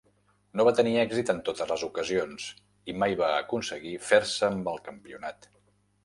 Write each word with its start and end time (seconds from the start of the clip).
No 0.59 0.63
va 0.67 0.71
tenir 0.77 0.93
èxit 1.01 1.27
en 1.33 1.41
totes 1.49 1.67
les 1.71 1.83
ocasions 1.87 2.47
i 2.93 2.95
mai 3.03 3.13
va 3.19 3.29
aconseguir 3.41 3.93
fer-se 4.07 4.49
amb 4.49 4.71
el 4.73 4.81
campionat. 4.89 5.47